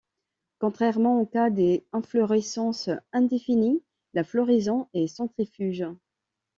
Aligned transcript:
Contrairement 0.57 1.21
au 1.21 1.27
cas 1.27 1.51
des 1.51 1.85
inflorescences 1.91 2.89
indéfinies, 3.13 3.83
la 4.15 4.23
floraison 4.23 4.87
est 4.95 5.05
centrifuge. 5.05 5.85